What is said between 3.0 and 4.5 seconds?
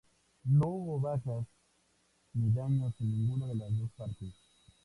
en ninguna de las dos partes.